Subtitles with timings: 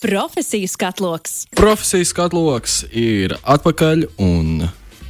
[0.00, 1.46] Profesiju skatloks.
[1.56, 4.66] Profesiju skatloks ir atpakaļ, un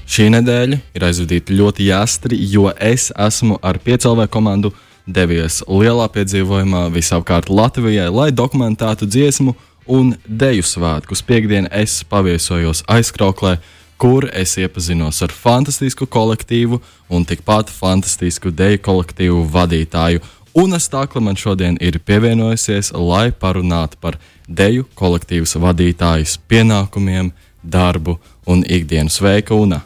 [0.06, 4.70] šī nedēļa ir aizvadīta ļoti jāstri, jo es esmu ar piecēlvēju komandu
[5.10, 9.56] devies lielā piedzīvojumā visapkārt Latvijai, lai dokumentētu dziesmu
[9.90, 11.24] un deju svētkus.
[11.26, 13.56] Piektdien es paviesojos aizkrauklē,
[13.98, 16.78] kur es iepazinos ar fantastisku kolektīvu
[17.10, 20.22] un tikpat fantastisku deju kolektīvu vadītāju.
[20.56, 24.14] Un es tā, ka man šodien ir pievienojusies, lai parunātu par
[24.48, 27.28] deju kolektīvas vadītājas pienākumiem,
[27.60, 28.14] darbu
[28.48, 29.12] un ikdienu.
[29.12, 29.82] Sveika, Una!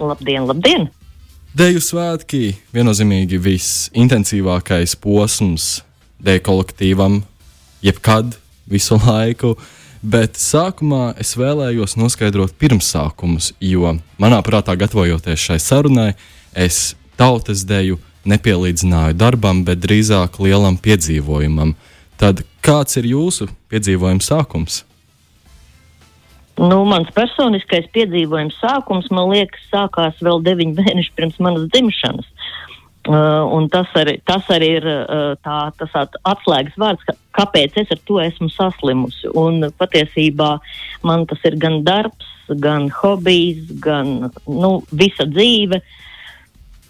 [0.00, 0.88] Labdien, labdien!
[1.52, 5.68] Deju svētki viennozīmīgi visintensīvākais posms
[6.24, 7.20] deju kolektīvam,
[7.84, 9.58] jebkad, visu laiku.
[10.00, 16.10] Bet sākumā es vēlējos noskaidrot pirmsākumus, jo manā prātā, gatavojoties šai sarunai,
[16.56, 21.74] es tautas deju nepielīdzināju darbam, bet drīzāk lielam piedzīvojumam.
[22.20, 24.82] Tad kāds ir jūsu piedzīvojuma sākums?
[26.54, 32.28] Nu, mans personiskais piedzīvojums sākums, man liekas, sākās vēl deviņi mēneši pirms manas dzimšanas.
[33.04, 35.92] Uh, tas arī, tas arī ir uh, tā, tas
[36.24, 39.28] atslēgas vārds, ka, kāpēc es ar to esmu saslimusi.
[39.36, 40.54] Un patiesībā
[41.04, 45.82] man tas ir gan darbs, gan hobijs, gan nu, visa dzīve.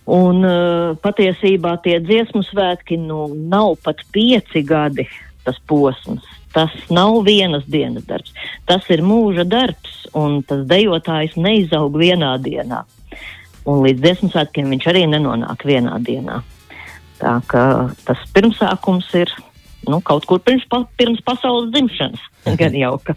[0.05, 5.07] Un uh, patiesībā tie dziesmu svētki nu, nav pat pieci gadi
[5.45, 6.25] tas posms.
[6.55, 8.33] Tas nav vienas dienas darbs.
[8.69, 12.85] Tas ir mūža darbs, un tas dejotājs neizaug vienā dienā.
[13.65, 16.43] Un līdz dziesmu svētkiem viņš arī nenonāk vienā dienā.
[17.19, 17.65] Tā kā
[18.05, 19.33] tas pirmsākums ir
[19.89, 22.23] nu, kaut kur pirms, pa, pirms pasaules dzimšanas.
[22.61, 23.17] Gan jauka.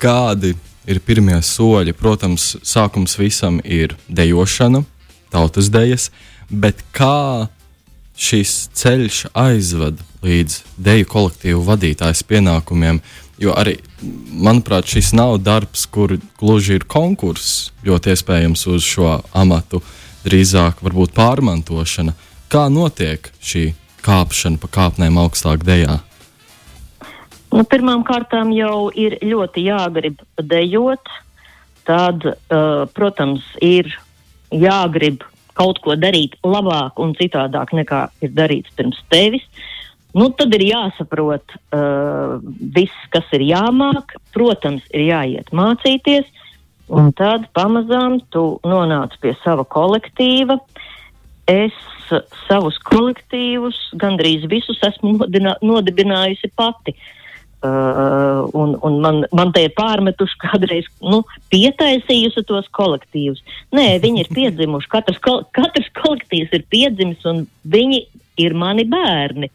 [0.00, 0.54] Kādi
[0.90, 1.94] ir pirmie soļi?
[1.96, 4.84] Protams, sākums visam ir dejošana,
[5.34, 6.08] tautas dejas,
[6.48, 7.50] bet kā
[8.14, 13.00] šis ceļš aizved līdz deju kolektīvu vadītājas pienākumiem.
[13.42, 13.80] Jo arī,
[14.30, 19.82] manuprāt, šis nav darbs, kur gluži ir konkurss, ļoti iespējams uz šo amatu,
[20.24, 22.14] drīzāk varbūt pārmantošana.
[22.48, 23.72] Kā notiek šī
[24.04, 25.98] kāpšana pa kāpnēm augstāk dejā?
[27.54, 31.10] Nu, Pirmkārt, jau ir ļoti jāgrib dejot.
[31.84, 33.90] Tad, uh, protams, ir
[34.52, 35.24] jāgrib
[35.54, 39.44] kaut ko darīt labāk un citādāk nekā ir darīts pirms tevis.
[40.14, 42.38] Nu, tad ir jāsaprot uh,
[42.74, 44.14] viss, kas ir jāmāk.
[44.34, 46.28] Protams, ir jāiet mācīties,
[46.90, 50.60] un tad pamazām tu nonāc pie sava kolektīva.
[51.50, 51.74] Es
[52.46, 55.18] savus kolektīvus gandrīz visus esmu
[55.66, 56.94] nodibinājusi pati.
[56.94, 57.23] Uh,
[57.64, 63.40] Uh, un, un man, man te ir pārmetuši kādreiz, nu, pietaisījusi tos kolektīvus.
[63.72, 68.02] Nē, viņi ir piedzimuši, katrs, kol, katrs kolektīvs ir piedzimis un viņi
[68.44, 69.48] ir mani bērni.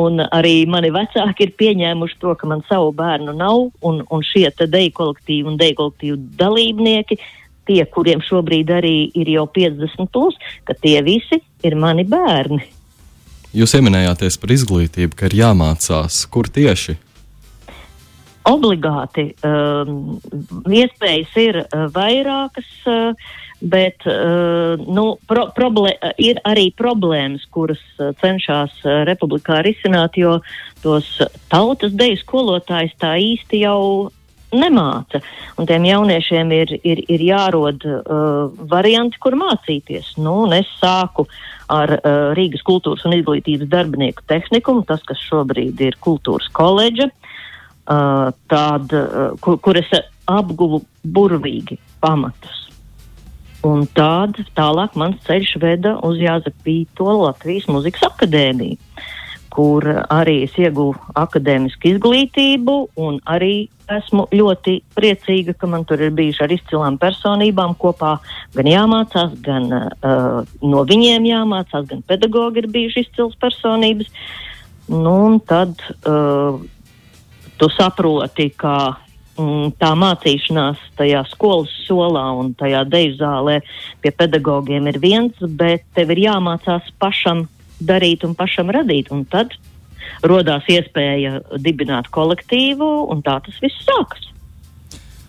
[0.00, 4.48] Un arī mani vecāki ir pieņēmuši to, ka man savu bērnu nav, un, un šie
[4.64, 7.20] deju kolektīvi un deju kolektīvu dalībnieki,
[7.68, 12.64] tie, kuriem šobrīd arī ir jau 50 plus, ka tie visi ir mani bērni.
[13.54, 16.96] Jūs pieminējāties par izglītību, ka ir jāmācās, kur tieši
[18.48, 20.18] obligāti um,
[20.68, 23.32] iespējas ir uh, vairākas, uh,
[23.64, 30.38] bet uh, nu, pro, problē, ir arī problēmas, kuras uh, cenšas uh, republikā risināt, jo
[30.84, 31.08] tos
[31.52, 34.10] tautas deju skolotājs tā īsti jau
[34.54, 35.22] nemāca.
[35.58, 40.14] Un tiem jauniešiem ir, ir, ir jārod uh, varianti, kur mācīties.
[40.20, 41.24] Nu, es sāku
[41.72, 47.08] ar uh, Rīgas kultūras un izglītības darbinieku tehnikumu, tas, kas šobrīd ir kultūras koledža.
[47.08, 47.33] Uh, uh,
[47.84, 49.00] tāda,
[49.44, 49.90] kur, kur es
[50.30, 52.64] apguvu burvīgi pamatus.
[53.64, 58.76] Un tād, tālāk mans ceļš veda uz Jāzepīto Latvijas muzikas akadēmiju,
[59.54, 66.12] kur arī es ieguvu akadēmisku izglītību un arī esmu ļoti priecīga, ka man tur ir
[66.16, 68.16] bijuši ar izcilām personībām kopā
[68.56, 74.12] gan jāmācās, gan uh, no viņiem jāmācās, gan pedagogi ir bijuši izcils personības.
[74.92, 76.60] Nu, un tad uh,
[77.64, 78.92] tu saproti, ka
[79.40, 83.60] mm, tā mācīšanās tajā skolas solā un tajā deju zālē
[84.04, 87.46] pie pedagogiem ir viens, bet tev ir jāmācās pašam
[87.80, 89.08] darīt un pašam radīt.
[89.16, 89.56] Un tad
[90.20, 94.28] radās iespēja dibināt kolektīvu, un tā tas viss sākas.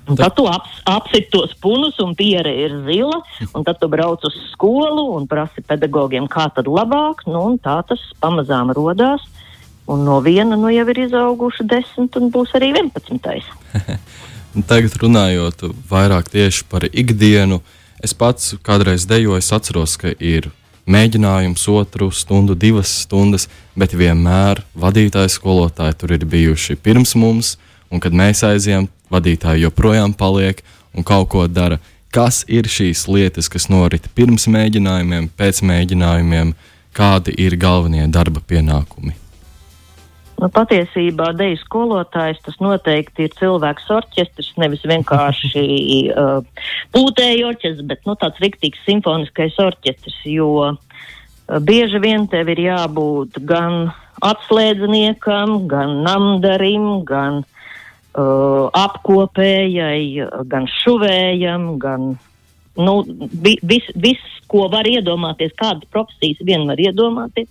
[0.05, 3.21] Un tad tu ap, apsit tos punus, un piera ir zila,
[3.55, 8.03] un tad tu brauc uz skolu un prasi pedagogiem, kā tad labāk, nu, tā tas
[8.19, 9.23] pamazām rodās.
[9.87, 13.47] Un no viena nu, jau ir izauguši desmit, un būs arī vienpadsmitais.
[14.69, 17.59] Tagad runājot vairāk tieši par ikdienu,
[18.03, 20.49] es pats kādreiz dejoju, es atceros, ka ir
[20.89, 27.55] mēģinājums otru stundu, divas stundas, bet vienmēr vadītāji skolotāji tur ir bijuši pirms mums,
[27.91, 30.63] un kad mēs aizjām, vadītāji joprojām paliek
[30.95, 31.79] un kaut ko dara.
[32.15, 36.55] Kas ir šīs lietas, kas norit pirms mēģinājumiem, pēc mēģinājumiem,
[36.95, 39.17] kādi ir galvenie darba pienākumi?
[40.35, 45.63] Nu, patiesībā deju skolotājs tas noteikti ir cilvēks orķestris, nevis vienkārši
[46.11, 50.75] uh, pūtēju orķestris, bet nu, tāds riktīgs simfoniskais orķestris, jo uh,
[51.63, 53.93] bieži vien tev ir jābūt gan
[54.25, 62.15] atslēdzniekam, gan namdarim, gan uh, apkopējai, gan šuvējam, gan
[62.75, 62.95] nu,
[63.31, 67.47] vi, vis, viss, ko var iedomāties, kādas profesijas vien var iedomāties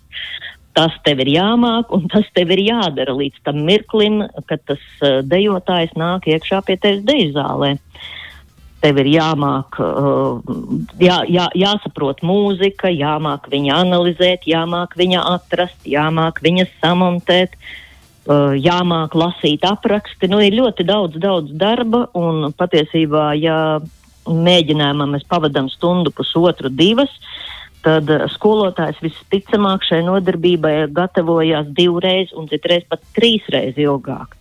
[0.75, 5.21] tas tev ir jāmāk un tas tev ir jādara līdz tam mirklim, kad tas uh,
[5.27, 7.75] dejotājs nāk iekšā pie tevis deju zālē.
[8.85, 10.43] Tev ir jāmāk, uh,
[11.01, 19.17] jā, jā, jāsaprot mūzika, jāmāk viņa analizēt, jāmāk viņa atrast, jāmāk viņa samontēt, uh, jāmāk
[19.17, 20.29] lasīt apraksti.
[20.29, 23.59] Nu, ir ļoti daudz, daudz darba un patiesībā, ja
[24.29, 27.34] mēģinājumā mēs pavadām stundu, pusotru, divas, uh,
[27.85, 34.37] tad eh, skolotājs visticamāk šai nodarbībai gatavojās divreiz un citreiz pat trīsreiz ilgāk.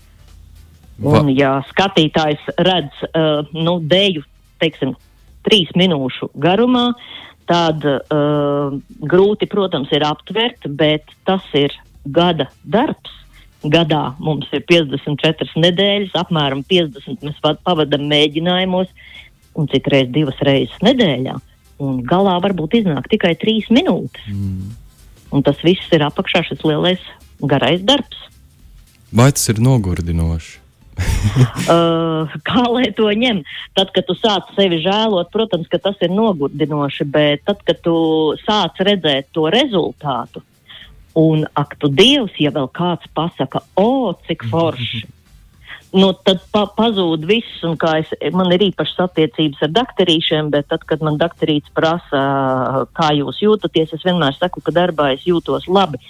[1.03, 4.21] Un, ja skatītājs redz uh, nu, dēļu,
[4.61, 4.93] teiksim,
[5.43, 6.91] trīs minūšu garumā,
[7.49, 11.73] tad uh, grūti, protams, ir aptvert, bet tas ir
[12.05, 13.17] gada darbs.
[13.63, 18.93] Gadā mums ir 54 nedēļas, apmēram 50 mēs pavadām mēģinājumos,
[19.59, 21.39] un citreiz divas reizes nedēļā.
[21.39, 24.27] Uh, un galā varbūt iznāk tikai trīs minūtes.
[24.31, 24.73] Mm.
[25.33, 27.01] Un tas viss ir apakšā šis lielais
[27.41, 28.19] garais darbs.
[29.13, 30.59] Vai tas ir nogurdinoši?
[31.73, 33.41] uh, kā lai to ņem?
[33.77, 37.95] Tad, kad tu sāc sevi žēlot, protams, ka tas ir nogurdinoši, bet tad, kad tu
[38.43, 40.43] sāc redzēt to rezultātu,
[41.17, 45.03] un ak, tu Dievs, ja vēl kāds pasaka, o, cik forši!
[45.93, 50.69] Nu, tad pa, pazūd viss, un kā es, man ir īpašas attiecības ar doktorīšiem, bet
[50.71, 52.23] tad, kad man doktorīts prasa,
[52.97, 56.01] kā jūs jūtaties, es vienmēr saku, ka darbā es jūtos labi.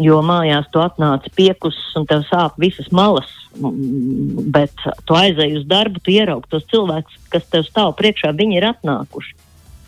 [0.00, 4.72] Jo mājās tu atnāc piekus un tev sāp visas malas, bet
[5.04, 9.34] tu aizēji uz darbu, tu ieraugi tos cilvēkus, kas tev stāv priekšā, viņi ir atnākuši.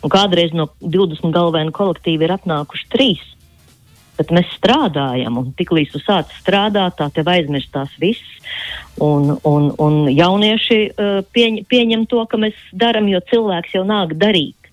[0.05, 3.25] Un kādreiz no 20 galvenā kolektīva ir atnākuši trīs
[4.17, 8.23] bet mēs strādājam, un tiklīdz tu sāc strādāt, tā tev aizmirstās viss.
[9.01, 14.15] Un, un, un jaunieši uh, pieņ, pieņem to, ka mēs darām, jo cilvēks jau nāk
[14.19, 14.71] darīt.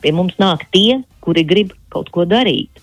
[0.00, 2.80] Pie mums nāk tie, kuri grib kaut ko darīt.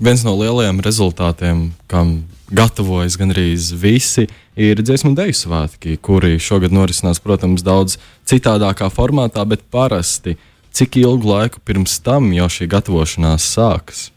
[0.00, 4.24] Viens no lielajiem rezultātiem, kam gatavojas gandrīz visi,
[4.56, 7.98] ir dziesmu deju svētki, kuri šogad norisinās, protams, daudz
[8.28, 10.38] citādākā formātā, bet parasti
[10.72, 14.08] cik ilgu laiku pirms tam jau šī gatavošanās sākas?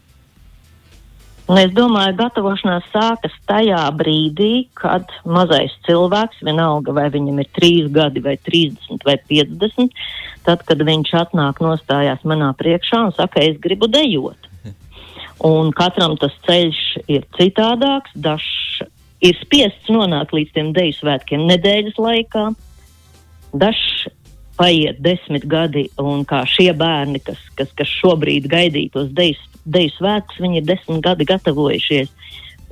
[1.44, 7.90] Un es domāju, gatavošanās sākas tajā brīdī, kad mazais cilvēks, vienalga vai viņam ir 3
[7.92, 9.92] gadi, vai 30 vai 50,
[10.46, 14.48] tad, kad viņš atnāk nostājās manā priekšā un saka, es gribu dejot.
[15.44, 16.80] Un katram tas ceļš
[17.12, 18.80] ir citādāks, dažs
[19.20, 22.46] ir spiests nonākt līdz tiem deju svētkiem nedēļas laikā,
[23.52, 24.06] dažs
[24.56, 30.40] paiet desmit gadi, un kā šie bērni, kas, kas, kas šobrīd gaidītos deju deju svētkus,
[30.42, 32.12] viņi ir desmit gadi gatavojušies.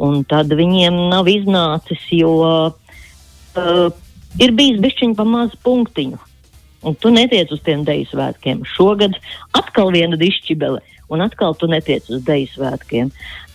[0.02, 3.88] Un tad viņiem nav iznācis, jo uh,
[4.40, 6.20] ir bijis bišķiņa pa mazu punktiņu.
[6.82, 8.64] Un tu netiec uz tiem deju svētkiem.
[8.74, 9.14] Šogad
[9.54, 10.80] atkal viena dišķibele,
[11.14, 13.12] un atkal tu netiec uz deju svētkiem.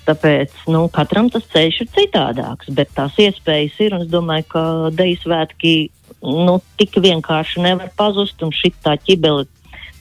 [0.08, 3.98] Tāpēc nu, katram tas ceļš ir citādāks, bet tās iespējas ir.
[3.98, 4.63] Es domāju, ka
[4.96, 5.74] deju svētki
[6.24, 9.44] nu, tik vienkārši nevar pazust, un šī tā ķibele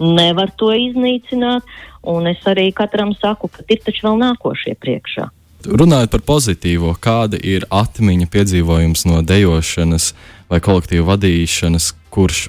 [0.00, 1.66] nevar to iznīcināt.
[2.06, 5.26] Un es arī katram saku, ka ir taču vēl nākošie priekšā.
[5.66, 10.12] Runājot par pozitīvo, kāda ir atmiņa piedzīvojums no dejošanas
[10.50, 12.48] vai kolektīvu vadīšanas, kurš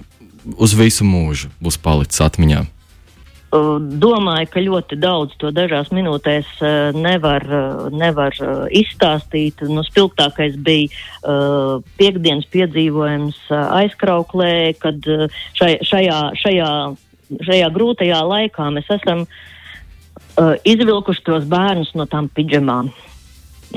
[0.55, 2.65] uz visu mūžu būs palicis atmiņā?
[3.47, 6.49] Domāju, ka ļoti daudz to dažās minūtēs
[6.99, 7.45] nevar,
[7.95, 8.35] nevar
[8.75, 9.63] izstāstīt.
[9.71, 14.99] Nu, spilgtākais bija uh, piekdienas piedzīvojums aizkrauklē, kad
[15.55, 16.71] šai, šajā, šajā
[17.29, 22.91] šajā grūtajā laikā mēs esam uh, izvilkuši tos bērnus no tām pidžamām,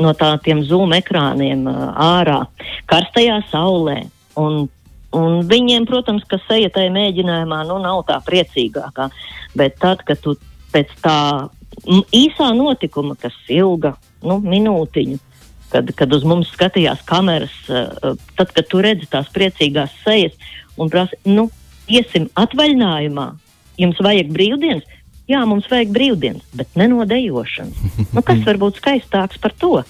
[0.01, 2.43] no tādiem zoom ekrāniem uh, ārā,
[2.91, 4.03] karstajā saulē.
[4.41, 4.69] Un,
[5.17, 9.11] un viņiem, protams, ka seja tajā mēģinājumā nu, nav tā priecīgākā,
[9.59, 10.37] bet tad, kad tu
[10.71, 11.19] pēc tā
[12.15, 15.19] īsā notikuma, kas ilga nu, minūtiņu,
[15.71, 20.39] kad, kad uz mums skatījās kameras, uh, tad, kad tu redzi tās priecīgās sejas
[20.81, 21.49] un prasi, nu,
[21.91, 23.27] iesim atvaļinājumā,
[23.81, 24.87] jums vajag brīvdienas,
[25.31, 28.09] jā, mums vajag brīvdienas, bet ne no dejošanas.
[28.15, 29.81] Nu, kas var būt skaistāks par to?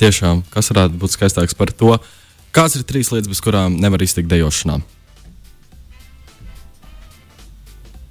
[0.00, 1.98] Tiešām, kas varētu būt skaistāks par to?
[2.54, 4.78] Kādas ir trīs lietas, bez kurām nevar iztikt dejošanā?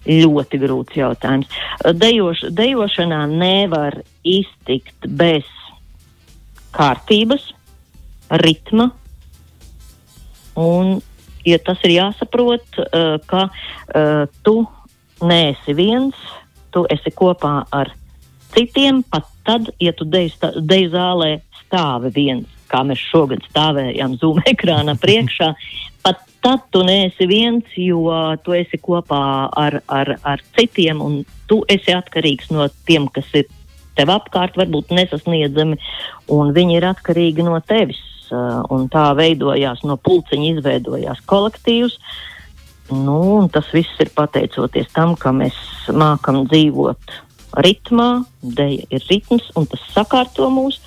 [0.04, 1.48] Ļoti grūts jautājums.
[1.96, 5.48] Dejoš, dejošanā nevar iztikt bez
[6.76, 7.46] kārtības,
[8.44, 8.90] ritma.
[10.60, 11.00] Un,
[11.46, 14.56] ja tas ir jāsaprot, uh, ka uh, tu
[15.24, 16.18] neesi viens,
[16.74, 17.94] tu esi kopā ar
[18.54, 21.32] citiem, pat tad, ja tu deju zālē
[21.64, 25.54] stāvi viens, kā mēs šogad stāvējām Zoom ekrāna priekšā,
[26.06, 28.12] pat tad tu neesi viens, jo
[28.44, 33.48] tu esi kopā ar, ar, ar citiem, un tu esi atkarīgs no tiem, kas ir
[33.98, 35.78] tev apkārt, varbūt nesasniedzami,
[36.34, 38.02] un viņi ir atkarīgi no tevis.
[38.74, 41.98] Un tā veidojās no pulciņa, izveidojās kolektīvs.
[42.94, 45.56] Nu, tas viss ir pateicoties tam, ka mēs
[45.94, 47.16] mākam dzīvot
[47.64, 48.10] ritmā,
[48.44, 50.82] dēļa ir ritms, un tas sakārto mūs.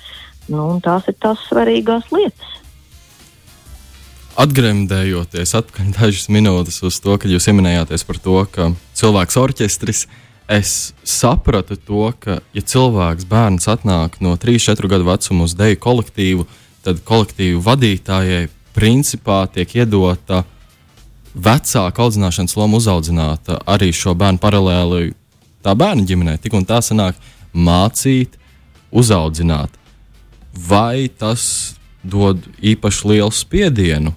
[0.47, 2.57] Nu, tās ir tās svarīgās lietas
[4.37, 10.05] atgremdējoties atpakaļ dažas minūtes uz to, kad jūs pieminējāties par to, ka cilvēks orķestris.
[10.47, 15.79] Es sapratu to, ka, ja cilvēks, bērns atnāk no 3, 4 gadu vecuma uz deju
[15.83, 16.45] kolektīvu,
[16.87, 20.45] tad kolektīvu vadītājai principā tiek iedota
[21.35, 25.09] vecāka audzināšanas loma uzaudzināt arī šo bērnu paralēli
[25.65, 26.37] tā bērna ģimenē.
[26.39, 27.19] Tik un tā sanāk
[27.51, 28.37] mācīt,
[28.95, 29.73] uzaudzināt.
[30.69, 31.75] Vai tas
[32.07, 34.15] dod īpaši lielu spiedienu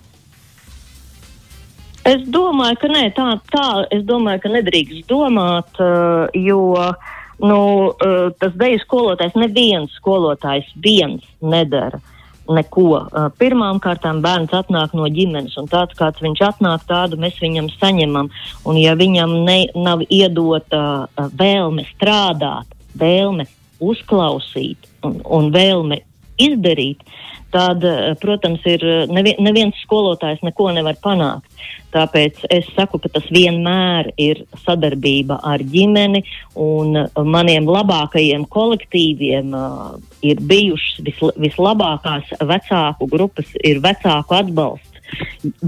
[2.07, 6.63] Es domāju, ka nē, tā, tā es domāju, ka nedrīkst domāt, uh, jo
[7.45, 7.59] nu,
[7.93, 12.01] uh, tas deju skolotājs, neviens skolotājs viens nedara
[12.57, 13.05] neko.
[13.41, 18.31] Pirmām kārtām bērns atnāk no ģimenes, un tāds, kāds viņš atnāk, tādu mēs viņam saņemam.
[18.69, 23.47] Un ja viņam ne, nav iedota vēlme strādāt, vēlme
[23.81, 26.03] uzklausīt un, un vēlme
[26.41, 27.05] izdarīt,
[27.55, 31.47] tad, eh, protams, ir eh, nevi, neviens skolotājs neko nevar panākt.
[31.91, 36.23] Tāpēc es saku, ka tas vienmēr ir sadarbība ar ģimeni,
[36.55, 44.91] un maniem labākajiem kolektīviem uh, ir bijušas vis, vislabākās vecāku grupas, ir vecāku atbalsts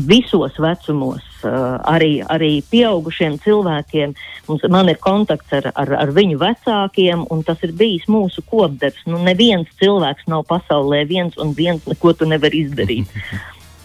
[0.07, 4.15] visos vecumos, arī, arī pieaugušiem cilvēkiem.
[4.49, 9.07] Mums, man ir kontakts ar, ar, ar viņu vecākiem, un tas ir bijis mūsu kopdarbs.
[9.07, 13.11] Nu, neviens cilvēks nav pasaulē viens un viens, neko tu nevari izdarīt.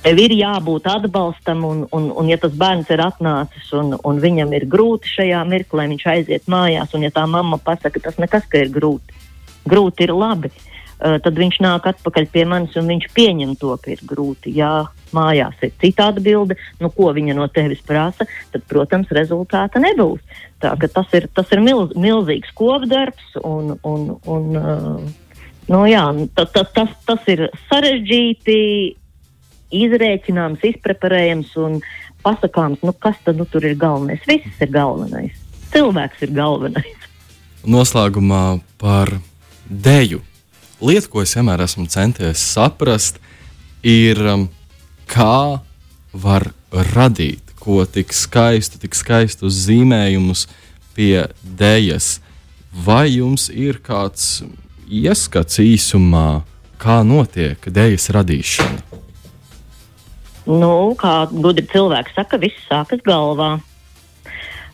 [0.08, 4.54] Tev ir jābūt atbalstam, un, un, un ja tas bērns ir atnācis un, un viņam
[4.56, 8.62] ir grūti šajā mirklī, viņš aiziet mājās, un ja tā mamma pasaka, tas nekas, ka
[8.62, 9.18] ir grūti.
[9.68, 10.54] Grūti ir labi.
[10.98, 14.54] Uh, tad viņš nāk atpakaļ pie manis un viņš pieņem to, ka ir grūti.
[14.56, 20.24] Jā, mājās ir cita atbilde, nu, ko viņa no tevis prasa, tad, protams, rezultāta nebūs.
[20.64, 25.02] Tā, tas ir, tas ir milz, milzīgs kopdarbs un, un, un uh,
[25.70, 26.04] nu, jā,
[26.36, 28.60] ta, ta, tas, tas ir sarežģīti,
[29.78, 31.82] izrēķināms, izpreparējams un
[32.24, 34.24] pasakāms, nu, kas tad nu, tur ir galvenais.
[34.28, 35.36] Viss ir galvenais.
[35.74, 37.08] Cilvēks ir galvenais.
[37.68, 39.12] Noslēgumā par
[39.68, 40.22] deju.
[40.80, 43.18] Lieta, ko es vienmēr esmu centies saprast,
[43.84, 44.48] ir um,
[45.08, 45.60] kā
[46.14, 50.46] var radīt ko tik skaistu, tik skaistu zīmējumus
[50.96, 52.18] pie dēļas.
[52.86, 54.44] Vai jums ir kāds
[54.88, 56.44] ieskats īsumā,
[56.80, 59.04] kā notiek dēļas radīšana?
[60.48, 63.58] Nu, kā gudri cilvēki saka, viss sākas galvā.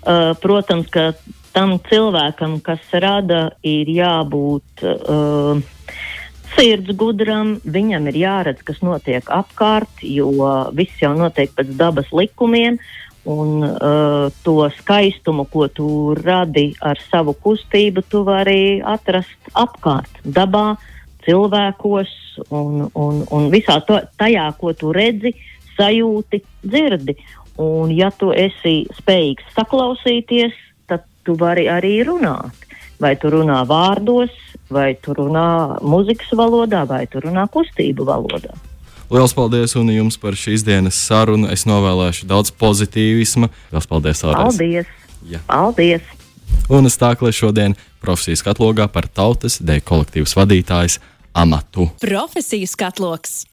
[0.04, 1.14] Uh, protams, ka
[1.56, 5.64] tam cilvēkam, kas rada, ir jābūt uh,
[6.56, 10.32] sirds gudram, viņam ir jāredz, kas notiek apkārt, jo
[10.76, 12.80] viss jau notiek pēc dabas likumiem.
[13.24, 20.74] Un uh, to skaistumu, ko tu radi ar savu kustību, tu vari atrast apkārt, dabā,
[21.24, 22.12] cilvēkos
[22.52, 25.32] un, un, un visā to, tajā, ko tu redzi,
[25.78, 27.16] sajūti, dzirdi.
[27.64, 30.56] Un, ja tu esi spējīgs saklausīties,
[30.90, 32.68] tad tu vari arī runāt.
[33.00, 34.34] Vai tu runā vārdos,
[34.74, 38.54] vai tu runā muzikas valodā, vai tu runā kustību valodā.
[39.14, 41.50] Lielas paldies un jums par šīs dienas sarunu.
[41.54, 43.52] Es novēlēšu daudz pozitīvisma.
[43.70, 44.24] Lielas paldies!
[44.26, 44.58] Ārēs.
[44.58, 44.94] Paldies!
[45.30, 45.40] Ja.
[45.48, 46.08] paldies.
[46.72, 51.00] Un es tā kā šodien profesijas katlogā par tautas deju kolektīvas vadītājas
[51.34, 51.90] amatu.
[52.02, 53.36] Profesijas katloks!